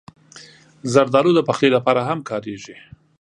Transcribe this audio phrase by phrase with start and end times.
[0.93, 2.75] زردالو د پخلي لپاره هم کارېږي.